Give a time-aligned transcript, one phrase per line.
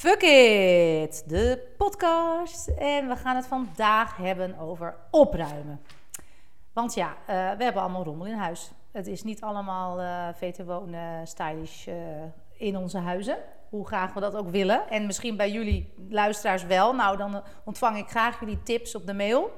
[0.00, 2.68] Fuck It, de podcast.
[2.68, 5.80] En we gaan het vandaag hebben over opruimen.
[6.72, 8.70] Want ja, uh, we hebben allemaal rommel in huis.
[8.92, 11.94] Het is niet allemaal uh, VT wonen stylish uh,
[12.56, 13.36] in onze huizen.
[13.68, 14.88] Hoe graag we dat ook willen.
[14.88, 16.94] En misschien bij jullie luisteraars wel.
[16.94, 19.50] Nou, dan ontvang ik graag jullie tips op de mail.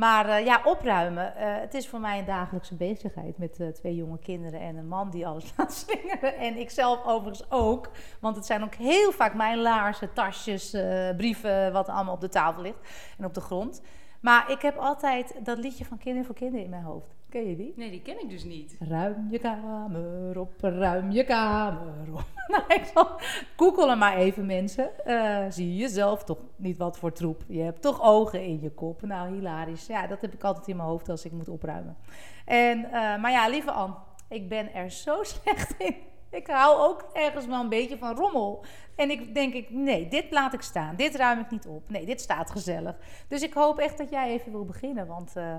[0.00, 1.32] Maar uh, ja, opruimen.
[1.36, 4.88] Uh, het is voor mij een dagelijkse bezigheid met uh, twee jonge kinderen en een
[4.88, 6.36] man die alles laat slingeren.
[6.36, 7.90] En ik zelf overigens ook.
[8.20, 10.70] Want het zijn ook heel vaak mijn laarzen, tasjes,
[11.16, 12.78] brieven, wat allemaal op de tafel ligt
[13.18, 13.82] en op de grond.
[14.20, 17.14] Maar ik heb altijd dat liedje van Kinderen voor Kinderen in mijn hoofd.
[17.28, 17.72] Ken je die?
[17.76, 18.76] Nee, die ken ik dus niet.
[18.78, 22.24] Ruim je kamer op, ruim je kamer op.
[22.52, 23.20] nou, ik zal
[23.56, 24.90] googelen maar even mensen.
[25.06, 27.44] Uh, zie je zelf toch niet wat voor troep.
[27.48, 29.02] Je hebt toch ogen in je kop.
[29.02, 29.86] Nou, hilarisch.
[29.86, 31.96] Ja, dat heb ik altijd in mijn hoofd als ik moet opruimen.
[32.44, 33.94] En, uh, maar ja, lieve Anne,
[34.28, 35.96] ik ben er zo slecht in.
[36.30, 38.64] Ik hou ook ergens wel een beetje van rommel.
[38.96, 40.96] En ik denk ik, nee, dit laat ik staan.
[40.96, 41.90] Dit ruim ik niet op.
[41.90, 42.96] Nee, dit staat gezellig.
[43.28, 45.54] Dus ik hoop echt dat jij even wil beginnen, want uh,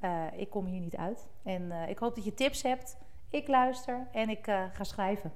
[0.00, 1.28] uh, ik kom hier niet uit.
[1.44, 2.96] En uh, ik hoop dat je tips hebt.
[3.30, 5.32] Ik luister en ik ga schrijven.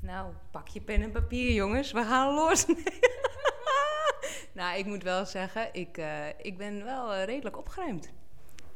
[0.00, 1.92] Nou, pak je pen en papier, jongens.
[1.92, 2.66] We gaan los.
[4.54, 6.02] nou, ik moet wel zeggen, ik,
[6.36, 8.12] ik ben wel redelijk opgeruimd.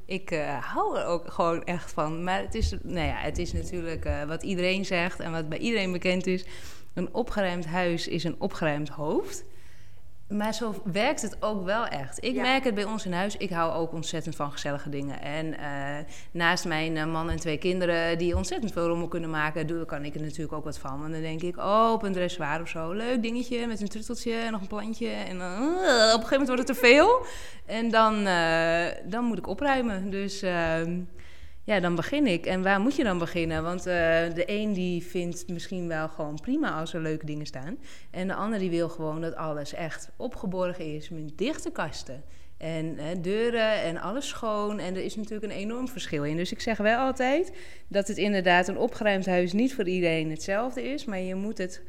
[0.06, 2.24] Ik uh, hou er ook gewoon echt van.
[2.24, 5.58] Maar het is, nou ja, het is natuurlijk uh, wat iedereen zegt en wat bij
[5.58, 6.44] iedereen bekend is.
[6.94, 9.44] Een opgeruimd huis is een opgeruimd hoofd.
[10.28, 12.24] Maar zo werkt het ook wel echt.
[12.24, 12.42] Ik ja.
[12.42, 13.36] merk het bij ons in huis.
[13.36, 15.22] Ik hou ook ontzettend van gezellige dingen.
[15.22, 19.84] En uh, naast mijn man en twee kinderen die ontzettend veel rommel kunnen maken, doe,
[19.84, 21.04] kan ik er natuurlijk ook wat van.
[21.04, 22.92] En dan denk ik, oh, op een dressoir of zo.
[22.92, 25.08] Leuk dingetje met een trutteltje en nog een plantje.
[25.08, 27.26] En dan, uh, op een gegeven moment wordt het te veel.
[27.66, 30.10] En dan, uh, dan moet ik opruimen.
[30.10, 31.00] Dus ehm,
[31.66, 32.46] ja, dan begin ik.
[32.46, 33.62] En waar moet je dan beginnen?
[33.62, 33.84] Want uh,
[34.34, 37.78] de een die vindt misschien wel gewoon prima als er leuke dingen staan.
[38.10, 42.22] En de ander die wil gewoon dat alles echt opgeborgen is met dichte kasten.
[42.56, 44.78] En uh, deuren en alles schoon.
[44.78, 46.36] En er is natuurlijk een enorm verschil in.
[46.36, 47.52] Dus ik zeg wel altijd
[47.88, 51.04] dat het inderdaad een opgeruimd huis niet voor iedereen hetzelfde is.
[51.04, 51.82] Maar je moet het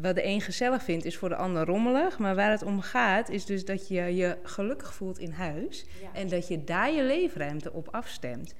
[0.00, 2.18] wat de een gezellig vindt, is voor de ander rommelig.
[2.18, 5.84] Maar waar het om gaat, is dus dat je je gelukkig voelt in huis.
[6.02, 6.20] Ja.
[6.20, 8.54] En dat je daar je leefruimte op afstemt.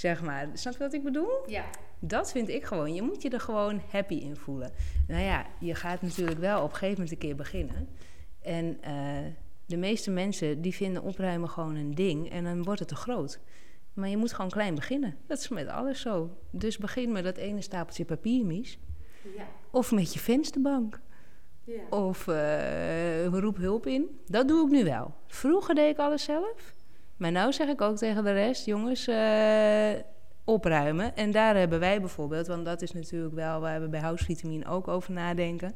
[0.00, 0.48] Zeg maar.
[0.52, 1.30] Snap je wat ik bedoel?
[1.46, 1.64] Ja.
[1.98, 2.94] Dat vind ik gewoon.
[2.94, 4.72] Je moet je er gewoon happy in voelen.
[5.08, 7.88] Nou ja, je gaat natuurlijk wel op een gegeven moment een keer beginnen.
[8.42, 9.32] En uh,
[9.66, 12.30] de meeste mensen die vinden opruimen gewoon een ding.
[12.30, 13.40] En dan wordt het te groot.
[13.94, 15.16] Maar je moet gewoon klein beginnen.
[15.26, 16.30] Dat is met alles zo.
[16.50, 18.78] Dus begin met dat ene stapeltje papiermies.
[19.36, 19.46] Ja.
[19.70, 21.00] Of met je vensterbank.
[21.64, 21.82] Ja.
[21.90, 24.20] Of uh, roep hulp in.
[24.26, 25.14] Dat doe ik nu wel.
[25.26, 26.74] Vroeger deed ik alles zelf.
[27.20, 29.90] Maar nou zeg ik ook tegen de rest, jongens, uh,
[30.44, 31.16] opruimen.
[31.16, 34.88] En daar hebben wij bijvoorbeeld, want dat is natuurlijk wel waar we bij Housevitamine ook
[34.88, 35.74] over nadenken.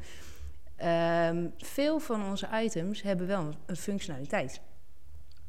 [1.29, 4.61] Um, veel van onze items hebben wel een, functionaliteit.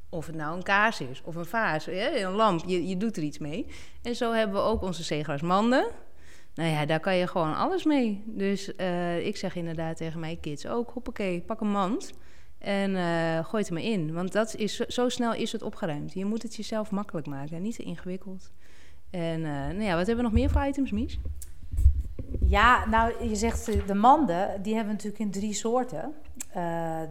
[0.09, 3.23] Of het nou een kaars is, of een vaas, een lamp, je, je doet er
[3.23, 3.67] iets mee.
[4.01, 5.87] En zo hebben we ook onze zeegrasmanden.
[6.55, 8.23] Nou ja, daar kan je gewoon alles mee.
[8.25, 12.13] Dus uh, ik zeg inderdaad tegen mijn kids ook, hoppakee, pak een mand...
[12.57, 14.13] En uh, gooi het maar in.
[14.13, 16.13] Want dat is, zo snel is het opgeruimd.
[16.13, 17.61] Je moet het jezelf makkelijk maken.
[17.61, 18.51] Niet te ingewikkeld.
[19.09, 21.19] En uh, nou ja, wat hebben we nog meer voor items, Mies?
[22.39, 26.13] Ja, nou, je zegt de manden, die hebben we natuurlijk in drie soorten.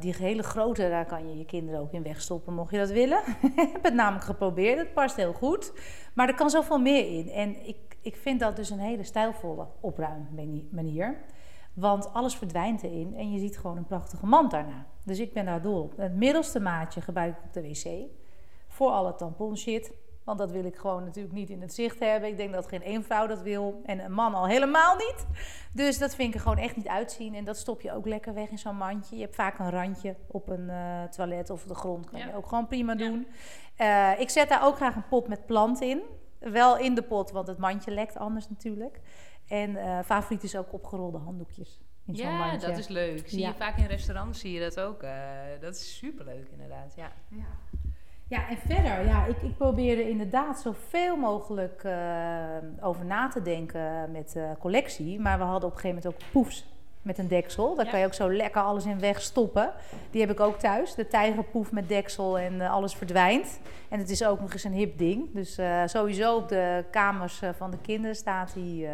[0.00, 3.19] Die hele grote, daar kan je je kinderen ook in wegstoppen, mocht je dat willen.
[3.56, 5.72] ik heb het namelijk geprobeerd, het past heel goed.
[6.15, 7.28] Maar er kan zoveel meer in.
[7.28, 11.16] En ik, ik vind dat dus een hele stijlvolle opruimmanier.
[11.75, 14.87] Want alles verdwijnt erin en je ziet gewoon een prachtige mand daarna.
[15.04, 15.97] Dus ik ben daar dol op.
[15.97, 18.10] Het middelste maatje gebruik ik op de wc.
[18.69, 19.92] Voor alle tamponshit.
[20.25, 22.28] Want dat wil ik gewoon natuurlijk niet in het zicht hebben.
[22.28, 23.81] Ik denk dat geen één vrouw dat wil.
[23.84, 25.26] En een man al helemaal niet.
[25.72, 27.34] Dus dat vind ik er gewoon echt niet uitzien.
[27.34, 29.16] En dat stop je ook lekker weg in zo'n mandje.
[29.16, 32.10] Je hebt vaak een randje op een uh, toilet of de grond.
[32.10, 32.26] Kan ja.
[32.26, 33.26] je ook gewoon prima doen.
[33.78, 36.03] Uh, ik zet daar ook graag een pot met plant in.
[36.38, 39.00] Wel in de pot, want het mandje lekt anders natuurlijk.
[39.48, 41.81] En uh, favoriet is ook opgerolde handdoekjes.
[42.06, 42.67] In ja, mandje.
[42.67, 43.29] dat is leuk.
[43.29, 43.49] Zie ja.
[43.49, 45.02] je vaak in restaurants zie je dat ook.
[45.02, 45.11] Uh,
[45.61, 46.93] dat is superleuk inderdaad.
[46.96, 47.12] Ja.
[47.29, 47.46] ja.
[48.29, 51.94] Ja, en verder, ja, ik, ik probeer er inderdaad zoveel mogelijk uh,
[52.81, 55.20] over na te denken met uh, collectie.
[55.20, 56.67] Maar we hadden op een gegeven moment ook poefs
[57.02, 57.75] met een deksel.
[57.75, 57.90] Daar ja.
[57.90, 59.73] kan je ook zo lekker alles in wegstoppen.
[60.11, 60.94] Die heb ik ook thuis.
[60.94, 63.61] De tijgerpoef met deksel en uh, alles verdwijnt.
[63.88, 65.34] En het is ook nog eens een hip ding.
[65.34, 68.88] Dus sowieso op de kamers van de kinderen staat die.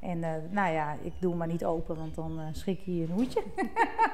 [0.00, 2.92] En uh, nou ja, ik doe hem maar niet open, want dan uh, schrik je
[2.92, 3.42] een hoedje.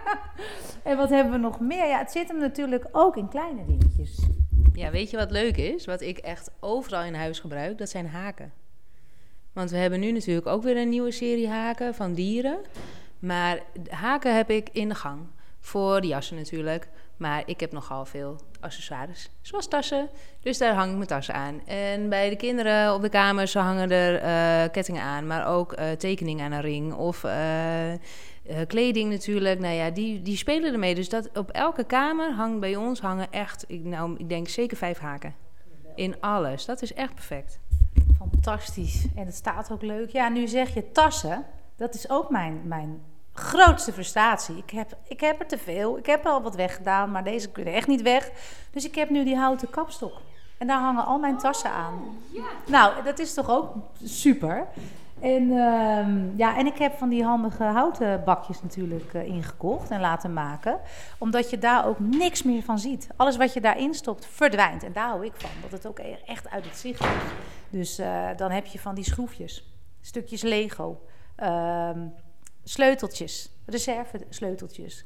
[0.82, 1.86] en wat hebben we nog meer?
[1.86, 4.26] Ja, het zit hem natuurlijk ook in kleine dingetjes.
[4.72, 5.84] Ja, weet je wat leuk is?
[5.84, 8.52] Wat ik echt overal in huis gebruik, dat zijn haken.
[9.52, 12.58] Want we hebben nu natuurlijk ook weer een nieuwe serie haken van dieren.
[13.18, 15.20] Maar haken heb ik in de gang.
[15.64, 16.88] Voor de jassen natuurlijk.
[17.16, 20.08] Maar ik heb nogal veel accessoires, zoals tassen.
[20.40, 21.66] Dus daar hang ik mijn tassen aan.
[21.66, 25.90] En bij de kinderen op de kamers hangen er uh, kettingen aan, maar ook uh,
[25.90, 27.32] tekeningen aan een ring of uh,
[28.66, 29.60] kleding natuurlijk.
[29.60, 30.94] Nou ja, die, die spelen ermee.
[30.94, 34.76] Dus dat op elke kamer hangt bij ons hangen echt, ik, nou, ik denk zeker
[34.76, 35.34] vijf haken.
[35.94, 36.64] In alles.
[36.64, 37.58] Dat is echt perfect.
[38.18, 39.06] Fantastisch.
[39.16, 40.10] En het staat ook leuk.
[40.10, 41.44] Ja, nu zeg je tassen.
[41.76, 43.02] Dat is ook mijn, mijn
[43.34, 44.56] grootste frustratie.
[44.56, 45.98] Ik heb, ik heb er te veel.
[45.98, 48.30] Ik heb al wat weggedaan, maar deze kunnen echt niet weg.
[48.70, 50.12] Dus ik heb nu die houten kapstok.
[50.58, 51.94] En daar hangen al mijn tassen aan.
[52.66, 54.66] Nou, dat is toch ook super.
[55.20, 60.00] En, uh, ja, en ik heb van die handige houten bakjes natuurlijk uh, ingekocht en
[60.00, 60.80] laten maken.
[61.18, 63.08] Omdat je daar ook niks meer van ziet.
[63.16, 64.82] Alles wat je daarin stopt, verdwijnt.
[64.82, 67.08] En daar hou ik van, dat het ook e-, echt uit het zicht is.
[67.70, 71.00] Dus uh, dan heb je van die schroefjes, stukjes Lego,
[72.64, 75.04] sleuteltjes, reservesleuteltjes.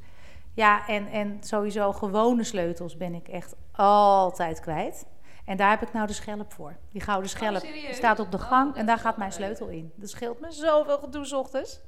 [0.55, 5.07] Ja, en, en sowieso gewone sleutels ben ik echt altijd kwijt.
[5.45, 6.77] En daar heb ik nou de schelp voor.
[6.91, 9.93] Die gouden schelp oh, staat op de gang en daar gaat mijn sleutel in.
[9.95, 11.81] Dat scheelt me zoveel gedoe s ochtends.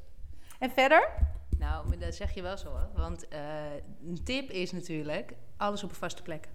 [0.58, 1.08] En verder?
[1.58, 2.88] Nou, dat zeg je wel zo hoor.
[2.94, 3.38] Want uh,
[4.06, 6.48] een tip is natuurlijk alles op een vaste plek.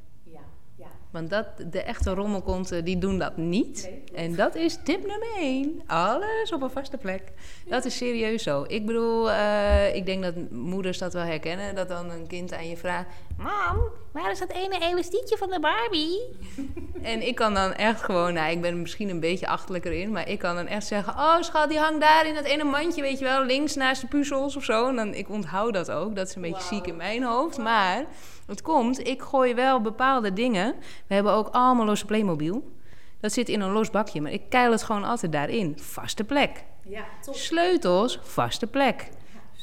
[0.77, 0.85] Ja.
[1.11, 3.89] Want dat, de echte rommelkonten, die doen dat niet.
[4.13, 5.81] En dat is tip nummer één.
[5.85, 7.31] Alles op een vaste plek.
[7.67, 8.65] Dat is serieus zo.
[8.67, 11.75] Ik bedoel, uh, ik denk dat moeders dat wel herkennen.
[11.75, 13.09] Dat dan een kind aan je vraagt...
[13.37, 13.77] Mam,
[14.11, 16.21] waar is dat ene elastiekje van de Barbie?
[17.11, 18.33] en ik kan dan echt gewoon...
[18.33, 20.11] Nou, ik ben misschien een beetje achterlijker in.
[20.11, 21.13] Maar ik kan dan echt zeggen...
[21.13, 23.43] Oh, schat, die hangt daar in dat ene mandje, weet je wel.
[23.43, 24.87] Links naast de puzzels of zo.
[24.87, 26.15] En dan, ik onthoud dat ook.
[26.15, 27.57] Dat is een beetje ziek in mijn hoofd.
[27.57, 28.05] Maar...
[28.45, 30.75] Het komt, ik gooi wel bepaalde dingen.
[31.07, 32.71] We hebben ook allemaal losse Playmobil.
[33.19, 35.77] Dat zit in een los bakje, maar ik keil het gewoon altijd daarin.
[35.79, 36.63] Vaste plek.
[36.83, 37.35] Ja, top.
[37.35, 39.09] Sleutels, vaste plek.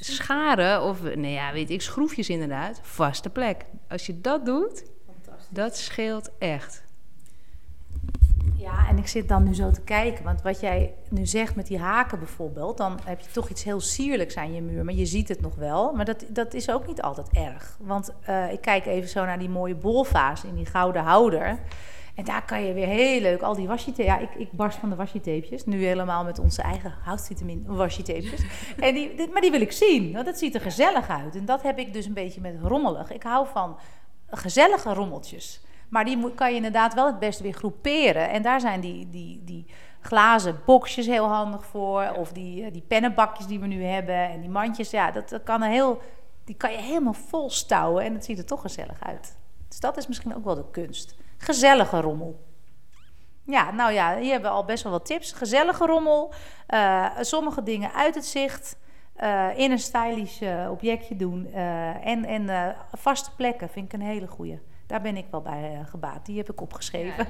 [0.04, 3.64] Scharen of, nee ja, weet ik, schroefjes inderdaad, vaste plek.
[3.88, 4.84] Als je dat doet,
[5.50, 6.82] dat scheelt echt.
[8.56, 10.25] Ja, en ik zit dan nu zo te kijken.
[10.25, 13.81] Want wat jij nu zegt met die haken bijvoorbeeld, dan heb je toch iets heel
[13.81, 14.84] sierlijks aan je muur.
[14.84, 15.93] Maar je ziet het nog wel.
[15.93, 17.76] Maar dat, dat is ook niet altijd erg.
[17.81, 21.58] Want uh, ik kijk even zo naar die mooie bolvaas in die gouden houder.
[22.14, 24.90] En daar kan je weer heel leuk al die washi Ja, ik, ik barst van
[24.90, 28.02] de washi Nu helemaal met onze eigen houtvitamine washi
[28.78, 30.12] en die, maar die wil ik zien.
[30.12, 31.36] Want dat ziet er gezellig uit.
[31.36, 33.12] En dat heb ik dus een beetje met rommelig.
[33.12, 33.78] Ik hou van
[34.30, 35.60] gezellige rommeltjes.
[35.88, 38.30] Maar die kan je inderdaad wel het beste weer groeperen.
[38.30, 39.66] En daar zijn die, die, die
[40.00, 42.14] glazen boxjes heel handig voor.
[42.16, 44.30] Of die, eh, die pennenbakjes die we nu hebben.
[44.30, 44.90] En die mandjes.
[44.90, 46.00] Ja, dat, dat kan een heel,
[46.44, 48.04] die kan je helemaal vol stouwen.
[48.04, 49.36] En het ziet er toch gezellig uit.
[49.68, 51.14] Dus dat is misschien ook wel de kunst.
[51.44, 52.44] Gezellige rommel.
[53.46, 55.32] Ja, nou ja, hier hebben we al best wel wat tips.
[55.32, 56.32] Gezellige rommel.
[56.68, 58.76] Uh, sommige dingen uit het zicht.
[59.22, 61.52] Uh, in een stylish objectje doen.
[62.02, 64.60] En en vaste plekken vind ik een hele goede.
[64.86, 66.26] Daar ben ik wel bij gebaat.
[66.26, 67.26] Die heb ik opgeschreven.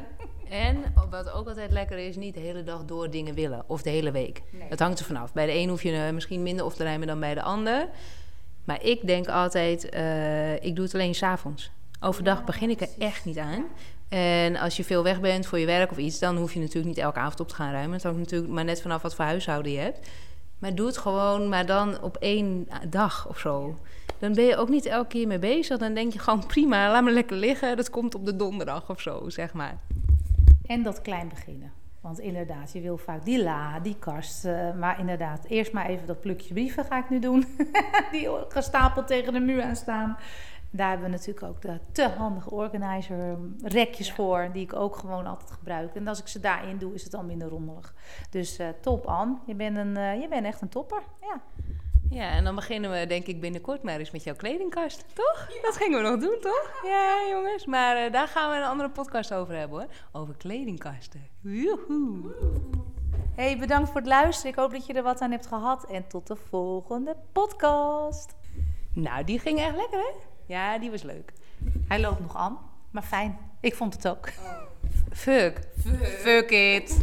[0.48, 3.64] En wat ook altijd lekker is, niet de hele dag door dingen willen.
[3.66, 4.42] Of de hele week.
[4.50, 4.68] Nee.
[4.68, 5.32] Dat hangt er vanaf.
[5.32, 7.88] Bij de een hoef je misschien minder op te rijmen dan bij de ander.
[8.64, 9.84] Maar ik denk altijd,
[10.64, 11.70] ik doe het alleen s'avonds.
[12.00, 13.64] Overdag begin ik er echt niet aan.
[14.12, 16.86] En als je veel weg bent voor je werk of iets, dan hoef je natuurlijk
[16.86, 17.92] niet elke avond op te gaan ruimen.
[17.92, 20.08] Het hangt natuurlijk maar net vanaf wat voor huishouden je hebt.
[20.58, 23.78] Maar doe het gewoon, maar dan op één dag of zo
[24.22, 25.78] dan ben je ook niet elke keer mee bezig.
[25.78, 27.76] Dan denk je gewoon prima, laat me lekker liggen.
[27.76, 29.78] Dat komt op de donderdag of zo, zeg maar.
[30.66, 31.72] En dat klein beginnen.
[32.00, 34.44] Want inderdaad, je wil vaak die la, die kast.
[34.44, 37.44] Uh, maar inderdaad, eerst maar even dat plukje brieven ga ik nu doen.
[38.12, 40.16] die gestapeld tegen de muur aan staan.
[40.74, 45.26] Daar hebben we natuurlijk ook de te handige organizer rekjes voor, die ik ook gewoon
[45.26, 45.94] altijd gebruik.
[45.94, 47.94] En als ik ze daarin doe, is het al minder rommelig.
[48.30, 51.02] Dus uh, top Anne, je bent, een, uh, je bent echt een topper.
[51.20, 51.40] Ja.
[52.10, 55.04] Ja, en dan beginnen we denk ik binnenkort maar eens met jouw kledingkast.
[55.14, 55.48] Toch?
[55.62, 56.80] Dat gingen we nog doen, toch?
[56.84, 57.66] Ja, jongens.
[57.66, 59.88] Maar uh, daar gaan we een andere podcast over hebben hoor.
[60.20, 61.28] Over kledingkasten.
[61.40, 62.34] Joehoe.
[63.34, 64.50] Hey, bedankt voor het luisteren.
[64.50, 65.90] Ik hoop dat je er wat aan hebt gehad.
[65.90, 68.34] En tot de volgende podcast.
[68.92, 70.31] Nou, die ging echt lekker, hè?
[70.46, 71.32] Ja, die was leuk.
[71.88, 72.58] Hij loopt nog aan,
[72.90, 73.38] maar fijn.
[73.60, 74.28] Ik vond het ook.
[74.38, 74.62] Oh.
[75.12, 75.68] Fuck.
[75.80, 76.06] Fuck.
[76.06, 76.96] Fuck it.